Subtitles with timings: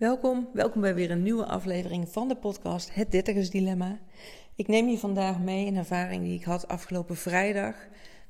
[0.00, 3.98] Welkom, welkom bij weer een nieuwe aflevering van de podcast Het Dertigers Dilemma.
[4.54, 7.74] Ik neem je vandaag mee een ervaring die ik had afgelopen vrijdag,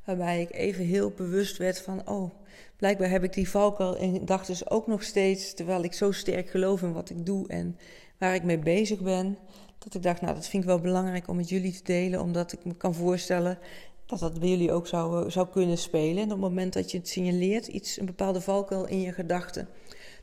[0.04, 2.30] waarbij ik even heel bewust werd van, oh,
[2.76, 6.82] blijkbaar heb ik die valkuil in gedachten ook nog steeds, terwijl ik zo sterk geloof
[6.82, 7.78] in wat ik doe en
[8.18, 9.38] waar ik mee bezig ben,
[9.78, 12.52] dat ik dacht, nou, dat vind ik wel belangrijk om met jullie te delen, omdat
[12.52, 13.58] ik me kan voorstellen
[14.06, 16.16] dat dat bij jullie ook zou, zou kunnen spelen.
[16.16, 19.68] En op het moment dat je het signaleert, iets, een bepaalde valkuil in je gedachten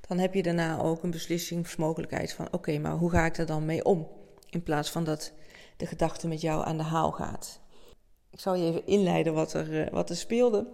[0.07, 3.65] dan heb je daarna ook een beslissingsmogelijkheid van oké, maar hoe ga ik er dan
[3.65, 4.07] mee om?
[4.49, 5.33] In plaats van dat
[5.77, 7.59] de gedachte met jou aan de haal gaat.
[8.31, 10.67] Ik zal je even inleiden wat er, eh, wat er speelde.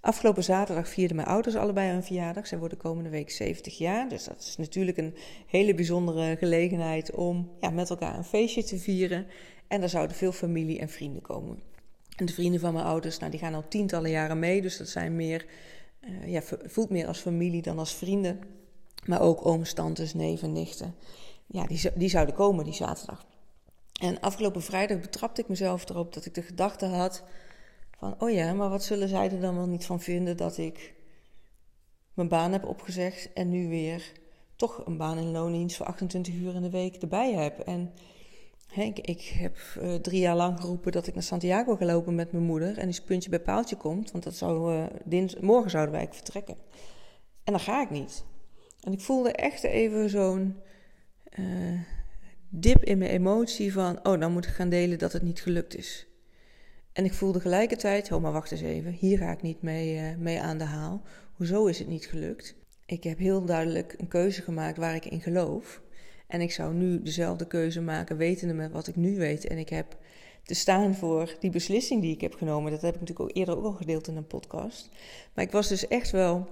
[0.00, 2.46] Afgelopen zaterdag vierden mijn ouders allebei een verjaardag.
[2.46, 4.08] Zij worden komende week 70 jaar.
[4.08, 5.14] Dus dat is natuurlijk een
[5.46, 9.26] hele bijzondere gelegenheid om ja, met elkaar een feestje te vieren.
[9.68, 11.62] En er zouden veel familie en vrienden komen.
[12.16, 14.62] En de vrienden van mijn ouders, nou, die gaan al tientallen jaren mee.
[14.62, 15.46] Dus dat zijn meer
[16.00, 18.40] uh, ja, voelt meer als familie dan als vrienden.
[19.04, 20.94] Maar ook ooms, tantes, neven, nichten.
[21.46, 23.26] Ja, die, die zouden komen die zaterdag.
[24.00, 27.24] En afgelopen vrijdag betrapte ik mezelf erop dat ik de gedachte had
[27.96, 28.14] van...
[28.18, 30.94] oh ja, maar wat zullen zij er dan wel niet van vinden dat ik
[32.14, 33.32] mijn baan heb opgezegd...
[33.32, 34.12] en nu weer
[34.56, 37.58] toch een baan in loondienst voor 28 uur in de week erbij heb.
[37.58, 37.92] En
[38.74, 42.44] ik, heb uh, drie jaar lang geroepen dat ik naar Santiago ga lopen met mijn
[42.44, 42.78] moeder.
[42.78, 46.56] En die puntje bij paaltje komt, want dat zou, uh, dins, morgen zouden wij vertrekken.
[47.44, 48.24] En dan ga ik niet.
[48.80, 50.56] En ik voelde echt even zo'n
[51.38, 51.80] uh,
[52.48, 54.06] dip in mijn emotie van...
[54.06, 56.06] oh, dan moet ik gaan delen dat het niet gelukt is.
[56.92, 60.40] En ik voelde gelijkertijd, oh maar wacht eens even, hier ga ik niet mee, mee
[60.40, 61.02] aan de haal.
[61.32, 62.56] Hoezo is het niet gelukt?
[62.86, 65.80] Ik heb heel duidelijk een keuze gemaakt waar ik in geloof...
[66.28, 69.46] En ik zou nu dezelfde keuze maken, wetende met wat ik nu weet.
[69.46, 69.96] En ik heb
[70.42, 72.70] te staan voor die beslissing die ik heb genomen.
[72.70, 74.88] Dat heb ik natuurlijk ook eerder ook al gedeeld in een podcast.
[75.34, 76.48] Maar ik was dus echt wel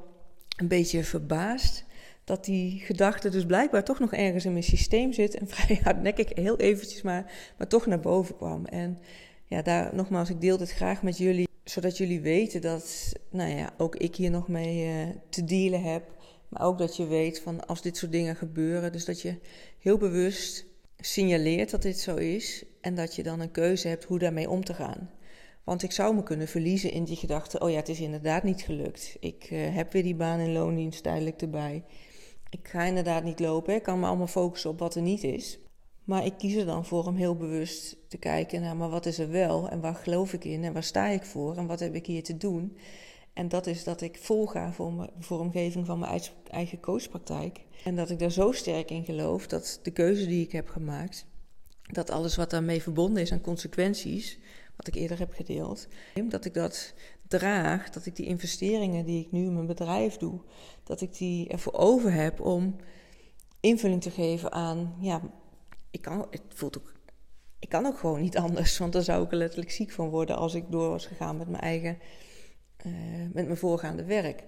[0.57, 1.85] een beetje verbaasd
[2.25, 5.35] dat die gedachte dus blijkbaar toch nog ergens in mijn systeem zit.
[5.35, 8.65] En vrij hardnekkig, heel eventjes maar, maar toch naar boven kwam.
[8.65, 8.99] En
[9.45, 13.73] ja, daar nogmaals, ik deel dit graag met jullie, zodat jullie weten dat, nou ja,
[13.77, 16.16] ook ik hier nog mee uh, te dealen heb.
[16.49, 19.39] Maar ook dat je weet van als dit soort dingen gebeuren, dus dat je
[19.79, 20.67] heel bewust
[20.99, 24.65] signaleert dat dit zo is en dat je dan een keuze hebt hoe daarmee om
[24.65, 25.11] te gaan.
[25.65, 28.63] Want ik zou me kunnen verliezen in die gedachte: oh ja, het is inderdaad niet
[28.63, 29.17] gelukt.
[29.21, 31.85] Ik uh, heb weer die baan in loondienst tijdelijk erbij.
[32.51, 33.75] Ik ga inderdaad niet lopen.
[33.75, 35.59] Ik kan me allemaal focussen op wat er niet is.
[36.05, 39.19] Maar ik kies er dan voor om heel bewust te kijken naar: maar wat is
[39.19, 41.95] er wel en waar geloof ik in en waar sta ik voor en wat heb
[41.95, 42.77] ik hier te doen?
[43.37, 46.21] En dat is dat ik volga voor mijn vormgeving van mijn
[46.51, 47.61] eigen coachpraktijk.
[47.85, 51.27] En dat ik daar zo sterk in geloof dat de keuze die ik heb gemaakt,
[51.83, 54.39] dat alles wat daarmee verbonden is aan consequenties,
[54.77, 55.89] wat ik eerder heb gedeeld,
[56.29, 56.95] dat ik dat
[57.29, 60.41] draag, dat ik die investeringen die ik nu in mijn bedrijf doe,
[60.85, 62.77] dat ik die ervoor over heb om
[63.61, 65.21] invulling te geven aan, ja,
[65.91, 66.93] ik kan, het voelt ook,
[67.59, 70.37] ik kan ook gewoon niet anders, want dan zou ik er letterlijk ziek van worden
[70.37, 71.99] als ik door was gegaan met mijn eigen
[72.87, 72.93] uh,
[73.33, 74.45] met mijn voorgaande werk.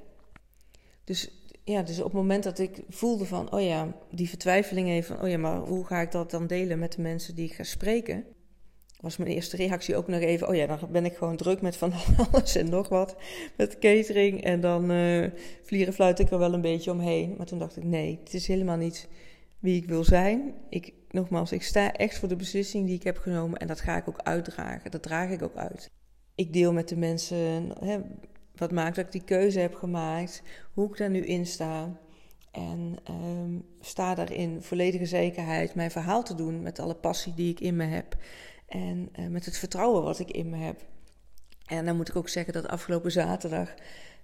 [1.05, 1.31] Dus
[1.65, 5.25] ja, dus op het moment dat ik voelde van, oh ja, die vertwijfeling even van,
[5.25, 7.63] oh ja, maar hoe ga ik dat dan delen met de mensen die ik ga
[7.63, 8.25] spreken?
[9.01, 11.77] Was mijn eerste reactie ook nog even, oh ja, dan ben ik gewoon druk met
[11.77, 11.93] van
[12.33, 13.17] alles en nog wat,
[13.57, 14.45] met catering.
[14.45, 15.31] En dan uh,
[15.63, 17.35] vlieren fluit ik er wel een beetje omheen.
[17.37, 19.09] Maar toen dacht ik, nee, het is helemaal niet
[19.59, 20.55] wie ik wil zijn.
[20.69, 23.97] Ik, nogmaals, ik sta echt voor de beslissing die ik heb genomen en dat ga
[23.97, 24.91] ik ook uitdragen.
[24.91, 25.91] Dat draag ik ook uit
[26.39, 28.01] ik deel met de mensen hè,
[28.55, 31.99] wat maakt dat ik die keuze heb gemaakt, hoe ik daar nu in sta.
[32.51, 37.61] En um, sta daarin volledige zekerheid mijn verhaal te doen met alle passie die ik
[37.61, 38.17] in me heb.
[38.67, 40.87] En uh, met het vertrouwen wat ik in me heb.
[41.67, 43.75] En dan moet ik ook zeggen dat afgelopen zaterdag,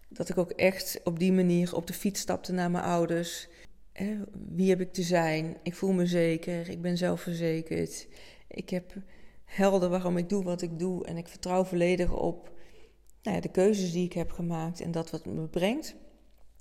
[0.08, 3.48] dat ik ook echt op die manier op de fiets stapte naar mijn ouders.
[4.48, 5.56] wie heb ik te zijn?
[5.62, 8.06] Ik voel me zeker, ik ben zelfverzekerd.
[8.48, 8.92] Ik heb
[9.44, 11.06] helder waarom ik doe wat ik doe.
[11.06, 12.52] En ik vertrouw volledig op
[13.22, 15.94] nou ja, de keuzes die ik heb gemaakt en dat wat me brengt.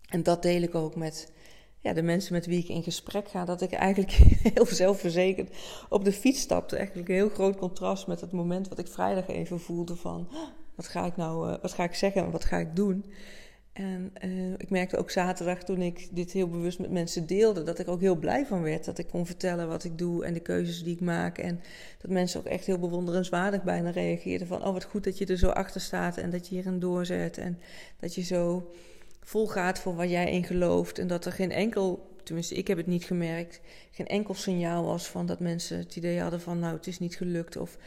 [0.10, 1.32] En dat deel ik ook met
[1.80, 3.46] ja, de mensen met wie ik in gesprek ga.
[3.46, 4.12] Dat ik eigenlijk
[4.54, 5.56] heel zelfverzekerd
[5.90, 6.76] op de fiets stapte.
[6.76, 10.28] Eigenlijk een heel groot contrast met het moment wat ik vrijdag even voelde van...
[10.76, 13.06] Wat ga ik nou, uh, wat ga ik zeggen en wat ga ik doen?
[13.74, 17.80] En uh, ik merkte ook zaterdag toen ik dit heel bewust met mensen deelde, dat
[17.80, 18.86] ik ook heel blij van werd.
[18.86, 21.38] Dat ik kon vertellen wat ik doe en de keuzes die ik maak.
[21.38, 21.62] En
[22.02, 25.38] dat mensen ook echt heel bewonderenswaardig bijna reageerden van, oh wat goed dat je er
[25.38, 27.38] zo achter staat en dat je hierin doorzet.
[27.38, 27.60] En
[28.00, 28.72] dat je zo
[29.24, 31.00] vol gaat voor waar jij in gelooft.
[31.00, 33.62] En dat er geen enkel, tenminste ik heb het niet gemerkt,
[33.92, 37.16] geen enkel signaal was van dat mensen het idee hadden van, nou het is niet
[37.16, 37.78] gelukt of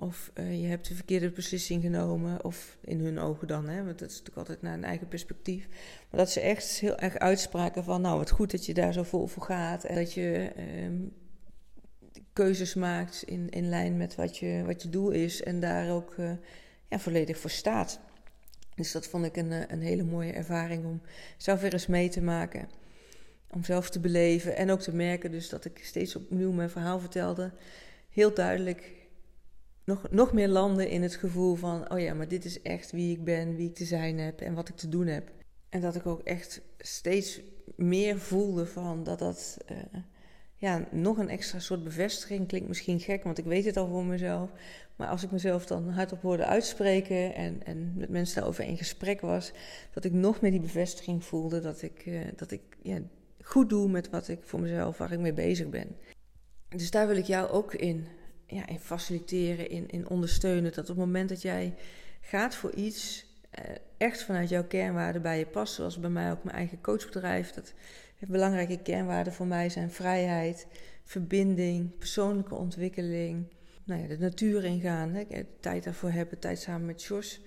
[0.00, 2.44] Of eh, je hebt de verkeerde beslissing genomen.
[2.44, 5.68] Of in hun ogen dan, hè, want dat is natuurlijk altijd naar een eigen perspectief.
[6.10, 9.02] Maar dat ze echt heel erg uitspraken van, nou, wat goed dat je daar zo
[9.02, 9.84] vol voor gaat.
[9.84, 10.96] En dat je ehm,
[12.32, 15.42] keuzes maakt in, in lijn met wat je, wat je doel is.
[15.42, 16.30] En daar ook uh,
[16.88, 18.00] ja, volledig voor staat.
[18.74, 21.00] Dus dat vond ik een, eh, een hele mooie ervaring om
[21.36, 22.68] zelf weer eens mee te maken.
[23.50, 26.98] Om zelf te beleven en ook te merken dus dat ik steeds opnieuw mijn verhaal
[26.98, 27.52] vertelde.
[28.10, 28.92] Heel duidelijk
[29.84, 31.92] nog, nog meer landen in het gevoel van...
[31.92, 34.54] oh ja, maar dit is echt wie ik ben, wie ik te zijn heb en
[34.54, 35.30] wat ik te doen heb.
[35.68, 37.40] En dat ik ook echt steeds
[37.76, 39.56] meer voelde van dat dat...
[39.70, 39.78] Uh,
[40.56, 44.04] ja, nog een extra soort bevestiging klinkt misschien gek, want ik weet het al voor
[44.04, 44.50] mezelf.
[44.96, 49.20] Maar als ik mezelf dan hardop hoorde uitspreken en, en met mensen daarover in gesprek
[49.20, 49.52] was,
[49.92, 52.98] dat ik nog meer die bevestiging voelde dat ik, uh, dat ik ja,
[53.42, 55.96] goed doe met wat ik voor mezelf, waar ik mee bezig ben.
[56.68, 58.06] Dus daar wil ik jou ook in,
[58.46, 60.72] ja, in faciliteren, in, in ondersteunen.
[60.72, 61.74] Dat op het moment dat jij
[62.20, 63.26] gaat voor iets,
[63.58, 67.50] uh, echt vanuit jouw kernwaarden bij je past, zoals bij mij ook mijn eigen coachbedrijf.
[67.50, 67.74] Dat
[68.28, 70.66] belangrijke kernwaarden voor mij zijn vrijheid,
[71.04, 73.46] verbinding, persoonlijke ontwikkeling.
[73.84, 77.40] Nou ja, de natuur ingaan, hè, tijd daarvoor hebben, tijd samen met Jos,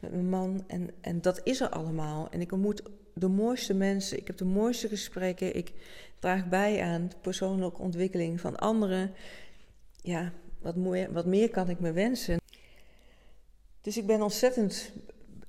[0.00, 0.64] met mijn man.
[0.66, 2.30] En, en dat is er allemaal.
[2.30, 2.82] En ik ontmoet
[3.14, 5.72] de mooiste mensen, ik heb de mooiste gesprekken, ik
[6.18, 9.12] draag bij aan de persoonlijke ontwikkeling van anderen.
[10.02, 10.32] Ja,
[10.64, 12.40] wat, wat meer kan ik me wensen.
[13.80, 14.92] Dus ik ben ontzettend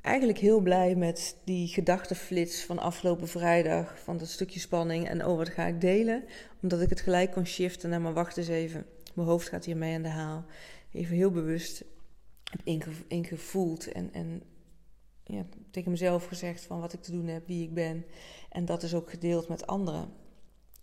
[0.01, 3.99] eigenlijk heel blij met die gedachtenflits van afgelopen vrijdag.
[3.99, 6.23] Van dat stukje spanning en oh, wat ga ik delen?
[6.61, 8.85] Omdat ik het gelijk kon shiften naar maar wacht eens even.
[9.13, 10.45] Mijn hoofd gaat hiermee aan de haal.
[10.91, 11.83] Even heel bewust
[13.07, 14.43] ingevoeld en, en
[15.23, 18.05] ja, tegen mezelf gezegd van wat ik te doen heb, wie ik ben.
[18.49, 20.09] En dat is ook gedeeld met anderen.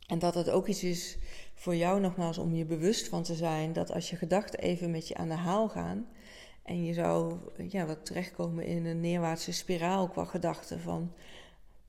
[0.06, 1.18] En dat het ook iets is
[1.54, 5.08] voor jou nogmaals om je bewust van te zijn dat als je gedachten even met
[5.08, 6.06] je aan de haal gaan,
[6.62, 7.36] en je zou
[7.68, 11.12] ja, wat terechtkomen in een neerwaartse spiraal qua gedachten van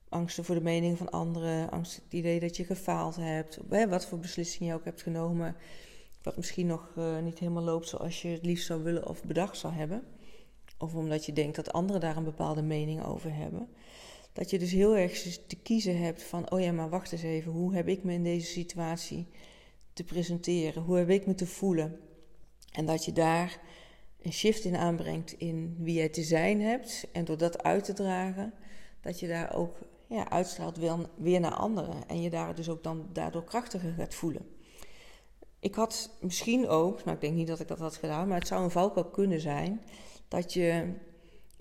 [0.08, 3.58] angsten voor de mening van anderen, angst het idee dat je gefaald hebt,
[3.88, 5.56] wat voor beslissing je ook hebt genomen,
[6.22, 9.58] wat misschien nog uh, niet helemaal loopt zoals je het liefst zou willen of bedacht
[9.58, 10.02] zou hebben.
[10.78, 13.68] Of omdat je denkt dat anderen daar een bepaalde mening over hebben.
[14.34, 17.52] Dat je dus heel erg te kiezen hebt van, oh ja, maar wacht eens even,
[17.52, 19.26] hoe heb ik me in deze situatie
[19.92, 20.82] te presenteren?
[20.82, 22.00] Hoe heb ik me te voelen?
[22.72, 23.60] En dat je daar
[24.22, 27.06] een shift in aanbrengt in wie jij te zijn hebt.
[27.12, 28.54] En door dat uit te dragen,
[29.00, 29.76] dat je daar ook
[30.06, 30.78] ja, uitstraalt
[31.16, 32.08] weer naar anderen.
[32.08, 34.46] En je daar dus ook dan daardoor krachtiger gaat voelen.
[35.58, 38.48] Ik had misschien ook, maar ik denk niet dat ik dat had gedaan, maar het
[38.48, 39.80] zou een valkuil kunnen zijn
[40.28, 40.92] dat je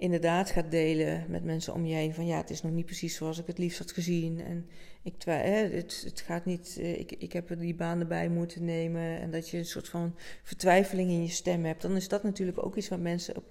[0.04, 3.16] inderdaad gaat delen met mensen om je heen van ja, het is nog niet precies
[3.16, 4.42] zoals ik het liefst had gezien.
[4.42, 4.70] En
[5.04, 9.20] ik hè, het, het gaat niet, eh, ik, ik heb die baan erbij moeten nemen.
[9.20, 11.82] En dat je een soort van vertwijfeling in je stem hebt.
[11.82, 13.46] Dan is dat natuurlijk ook iets waar mensen op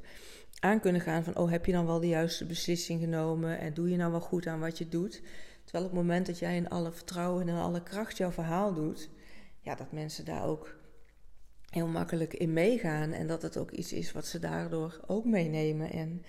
[0.60, 3.58] aan kunnen gaan van oh, heb je dan wel de juiste beslissing genomen?
[3.58, 5.22] En doe je nou wel goed aan wat je doet?
[5.64, 8.74] Terwijl op het moment dat jij in alle vertrouwen en in alle kracht jouw verhaal
[8.74, 9.10] doet,
[9.60, 10.80] ja, dat mensen daar ook
[11.72, 13.12] heel makkelijk in meegaan.
[13.12, 15.90] En dat het ook iets is wat ze daardoor ook meenemen.
[15.90, 16.22] En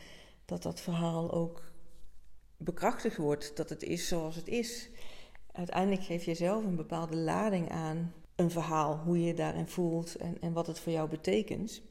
[0.46, 1.64] dat dat verhaal ook
[2.58, 3.56] bekrachtigd wordt.
[3.56, 4.90] Dat het is zoals het is.
[5.52, 8.98] Uiteindelijk geef je zelf een bepaalde lading aan een verhaal.
[8.98, 11.82] Hoe je je daarin voelt en, en wat het voor jou betekent.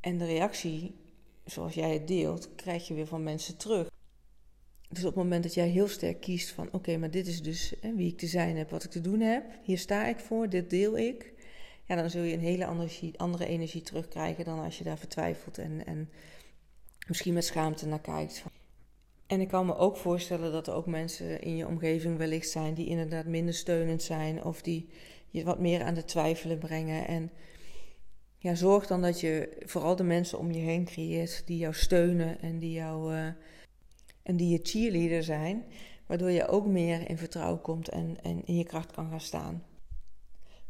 [0.00, 0.94] En de reactie,
[1.44, 3.88] zoals jij het deelt, krijg je weer van mensen terug.
[4.88, 7.74] Dus op het moment dat jij heel sterk kiest van oké, maar dit is dus
[7.80, 10.48] hè, wie ik te zijn heb, wat ik te doen heb, hier sta ik voor,
[10.48, 11.32] dit deel ik
[11.96, 12.66] dan zul je een hele
[13.16, 16.10] andere, energie terugkrijgen dan als je daar vertwijfelt en, en
[17.08, 18.44] misschien met schaamte naar kijkt.
[19.26, 22.74] En ik kan me ook voorstellen dat er ook mensen in je omgeving wellicht zijn
[22.74, 24.88] die inderdaad minder steunend zijn of die
[25.28, 27.06] je wat meer aan de twijfelen brengen.
[27.06, 27.30] En
[28.38, 32.40] ja, zorg dan dat je vooral de mensen om je heen creëert die jou steunen
[32.40, 33.26] en die, jou, uh,
[34.22, 35.64] en die je cheerleader zijn,
[36.06, 39.64] waardoor je ook meer in vertrouwen komt en, en in je kracht kan gaan staan.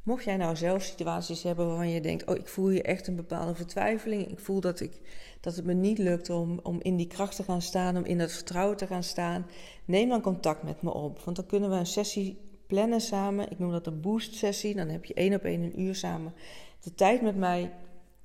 [0.03, 3.17] Mocht jij nou zelf situaties hebben waarvan je denkt: Oh, ik voel hier echt een
[3.17, 4.29] bepaalde vertwijfeling.
[4.29, 5.01] Ik voel dat, ik,
[5.41, 8.19] dat het me niet lukt om, om in die kracht te gaan staan, om in
[8.19, 9.47] dat vertrouwen te gaan staan.
[9.85, 11.21] Neem dan contact met me op.
[11.21, 13.51] Want dan kunnen we een sessie plannen samen.
[13.51, 14.75] Ik noem dat een boost sessie.
[14.75, 16.33] Dan heb je één op één een uur samen
[16.83, 17.73] de tijd met mij.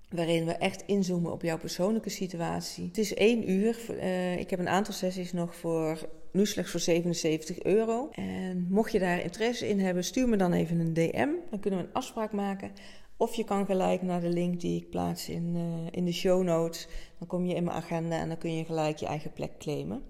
[0.10, 2.86] Waarin we echt inzoomen op jouw persoonlijke situatie.
[2.86, 3.78] Het is één uur.
[3.90, 8.10] Uh, ik heb een aantal sessies nog voor nu slechts voor 77 euro.
[8.12, 11.30] En mocht je daar interesse in hebben, stuur me dan even een DM.
[11.50, 12.72] Dan kunnen we een afspraak maken.
[13.18, 16.44] Of je kan gelijk naar de link die ik plaats in, uh, in de show
[16.44, 16.88] notes.
[17.18, 20.04] Dan kom je in mijn agenda en dan kun je gelijk je eigen plek claimen.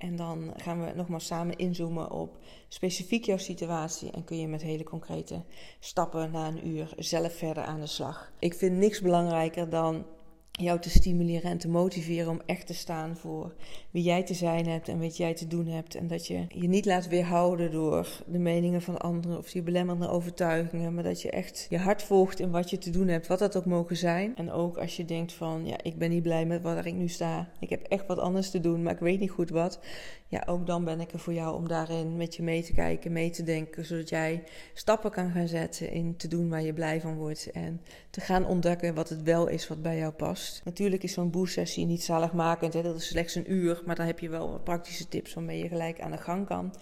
[0.00, 2.36] En dan gaan we nogmaals samen inzoomen op
[2.68, 4.10] specifiek jouw situatie.
[4.10, 5.42] En kun je met hele concrete
[5.80, 8.32] stappen na een uur zelf verder aan de slag.
[8.38, 10.06] Ik vind niks belangrijker dan
[10.50, 13.54] jou te stimuleren en te motiveren om echt te staan voor
[13.90, 15.94] wie jij te zijn hebt en wat jij te doen hebt.
[15.94, 20.08] En dat je je niet laat weerhouden door de meningen van anderen of die belemmerende
[20.08, 23.38] overtuigingen, maar dat je echt je hart volgt in wat je te doen hebt, wat
[23.38, 24.36] dat ook mogen zijn.
[24.36, 27.08] En ook als je denkt van, ja, ik ben niet blij met waar ik nu
[27.08, 27.48] sta.
[27.60, 29.80] Ik heb echt wat anders te doen, maar ik weet niet goed wat.
[30.28, 33.12] Ja, ook dan ben ik er voor jou om daarin met je mee te kijken,
[33.12, 34.42] mee te denken, zodat jij
[34.74, 37.80] stappen kan gaan zetten in te doen waar je blij van wordt en
[38.10, 40.39] te gaan ontdekken wat het wel is wat bij jou past.
[40.64, 42.72] Natuurlijk is zo'n boost-sessie niet zaligmakend.
[42.72, 42.82] Hè?
[42.82, 43.82] Dat is slechts een uur.
[43.86, 46.74] Maar dan heb je wel praktische tips waarmee je gelijk aan de gang kan.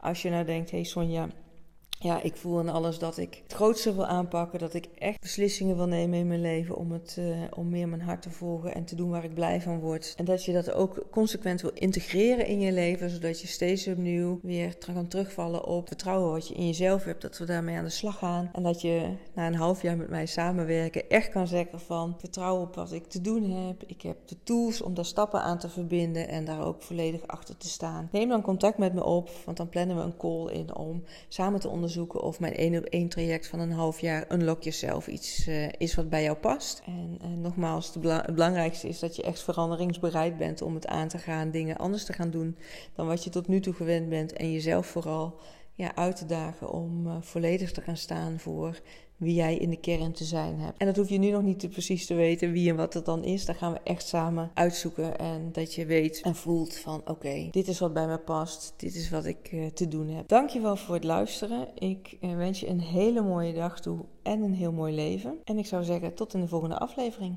[0.00, 1.28] Als je nou denkt, hé hey Sonja,
[1.98, 4.58] ja, ik voel in alles dat ik het grootste wil aanpakken.
[4.58, 8.00] Dat ik echt beslissingen wil nemen in mijn leven om, het, uh, om meer mijn
[8.00, 10.14] hart te volgen en te doen waar ik blij van word.
[10.16, 14.38] En dat je dat ook consequent wil integreren in je leven, zodat je steeds opnieuw
[14.42, 17.22] weer kan terugvallen op vertrouwen wat je in jezelf hebt.
[17.22, 18.50] Dat we daarmee aan de slag gaan.
[18.52, 22.60] En dat je na een half jaar met mij samenwerken echt kan zeggen van vertrouw
[22.60, 23.82] op wat ik te doen heb.
[23.86, 27.56] Ik heb de tools om daar stappen aan te verbinden en daar ook volledig achter
[27.56, 28.08] te staan.
[28.12, 31.60] Neem dan contact met me op, want dan plannen we een call in om samen
[31.60, 35.06] te onderzoeken onderzoeken of mijn één op één traject van een half jaar Unlock Jezelf
[35.06, 36.82] iets uh, is wat bij jou past.
[36.86, 41.18] En uh, nogmaals, het belangrijkste is dat je echt veranderingsbereid bent om het aan te
[41.18, 42.56] gaan, dingen anders te gaan doen
[42.94, 44.32] dan wat je tot nu toe gewend bent.
[44.32, 45.38] En jezelf vooral
[45.74, 48.80] ja, uit te dagen om uh, volledig te gaan staan voor
[49.16, 50.78] wie jij in de kern te zijn hebt.
[50.78, 53.04] En dat hoef je nu nog niet te precies te weten wie en wat het
[53.04, 53.44] dan is.
[53.44, 55.18] Daar gaan we echt samen uitzoeken.
[55.18, 58.74] En dat je weet en voelt van oké, dit is wat bij me past.
[58.76, 60.28] Dit is wat ik uh, te doen heb.
[60.28, 61.68] Dankjewel voor het luisteren.
[61.74, 65.38] Ik uh, wens je een hele mooie dag toe en een heel mooi leven.
[65.44, 67.36] En ik zou zeggen tot in de volgende aflevering.